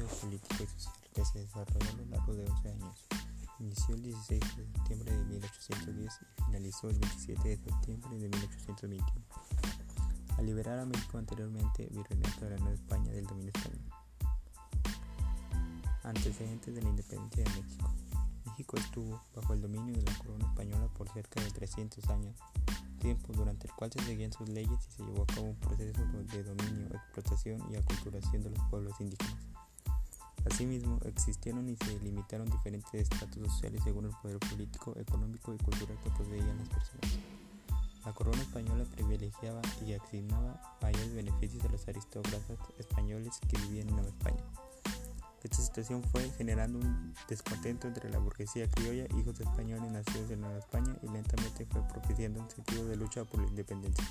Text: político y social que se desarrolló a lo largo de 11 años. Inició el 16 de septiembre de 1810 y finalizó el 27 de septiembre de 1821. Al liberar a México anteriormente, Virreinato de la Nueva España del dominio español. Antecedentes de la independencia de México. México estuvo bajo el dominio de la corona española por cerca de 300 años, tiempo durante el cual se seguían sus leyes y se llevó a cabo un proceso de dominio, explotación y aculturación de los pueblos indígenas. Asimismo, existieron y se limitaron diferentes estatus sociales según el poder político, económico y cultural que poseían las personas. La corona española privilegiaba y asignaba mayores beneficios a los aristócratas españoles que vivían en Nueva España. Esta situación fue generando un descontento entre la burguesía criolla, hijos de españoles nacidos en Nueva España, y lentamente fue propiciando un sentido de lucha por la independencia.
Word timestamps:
político 0.00 0.64
y 0.64 0.66
social 0.66 0.94
que 1.12 1.24
se 1.24 1.40
desarrolló 1.40 1.90
a 1.90 1.96
lo 1.96 2.04
largo 2.06 2.34
de 2.34 2.46
11 2.46 2.68
años. 2.70 3.06
Inició 3.58 3.94
el 3.94 4.02
16 4.02 4.40
de 4.56 4.66
septiembre 4.72 5.12
de 5.12 5.24
1810 5.24 6.12
y 6.22 6.44
finalizó 6.44 6.88
el 6.88 6.98
27 6.98 7.48
de 7.48 7.56
septiembre 7.58 8.18
de 8.18 8.28
1821. 8.28 9.06
Al 10.38 10.46
liberar 10.46 10.78
a 10.78 10.86
México 10.86 11.18
anteriormente, 11.18 11.88
Virreinato 11.92 12.44
de 12.44 12.50
la 12.50 12.56
Nueva 12.56 12.74
España 12.74 13.12
del 13.12 13.26
dominio 13.26 13.52
español. 13.54 13.82
Antecedentes 16.02 16.74
de 16.74 16.82
la 16.82 16.88
independencia 16.88 17.44
de 17.44 17.50
México. 17.50 17.90
México 18.46 18.76
estuvo 18.78 19.22
bajo 19.36 19.52
el 19.52 19.60
dominio 19.60 19.94
de 19.94 20.02
la 20.02 20.18
corona 20.18 20.46
española 20.46 20.88
por 20.94 21.08
cerca 21.10 21.40
de 21.40 21.50
300 21.50 22.08
años, 22.08 22.36
tiempo 22.98 23.32
durante 23.32 23.68
el 23.68 23.74
cual 23.74 23.92
se 23.92 24.02
seguían 24.02 24.32
sus 24.32 24.48
leyes 24.48 24.78
y 24.88 24.92
se 24.92 25.02
llevó 25.04 25.22
a 25.22 25.26
cabo 25.26 25.48
un 25.48 25.56
proceso 25.56 26.00
de 26.00 26.42
dominio, 26.42 26.86
explotación 26.86 27.62
y 27.70 27.76
aculturación 27.76 28.42
de 28.42 28.50
los 28.50 28.60
pueblos 28.70 29.00
indígenas. 29.00 29.51
Asimismo, 30.52 30.98
existieron 31.06 31.66
y 31.66 31.76
se 31.76 31.98
limitaron 32.00 32.46
diferentes 32.50 32.92
estatus 32.92 33.50
sociales 33.50 33.80
según 33.84 34.04
el 34.04 34.12
poder 34.20 34.38
político, 34.38 34.94
económico 34.98 35.54
y 35.54 35.56
cultural 35.56 35.98
que 36.04 36.10
poseían 36.10 36.58
las 36.58 36.68
personas. 36.68 37.10
La 38.04 38.12
corona 38.12 38.42
española 38.42 38.84
privilegiaba 38.84 39.62
y 39.86 39.94
asignaba 39.94 40.76
mayores 40.82 41.14
beneficios 41.14 41.64
a 41.64 41.68
los 41.68 41.88
aristócratas 41.88 42.58
españoles 42.78 43.40
que 43.48 43.56
vivían 43.62 43.88
en 43.88 43.94
Nueva 43.94 44.10
España. 44.10 44.44
Esta 45.42 45.56
situación 45.56 46.02
fue 46.04 46.30
generando 46.36 46.80
un 46.80 47.14
descontento 47.28 47.88
entre 47.88 48.10
la 48.10 48.18
burguesía 48.18 48.68
criolla, 48.68 49.06
hijos 49.18 49.38
de 49.38 49.44
españoles 49.44 49.90
nacidos 49.90 50.30
en 50.32 50.42
Nueva 50.42 50.58
España, 50.58 50.94
y 51.02 51.08
lentamente 51.08 51.64
fue 51.64 51.80
propiciando 51.88 52.42
un 52.42 52.50
sentido 52.50 52.84
de 52.84 52.96
lucha 52.96 53.24
por 53.24 53.40
la 53.40 53.48
independencia. 53.48 54.04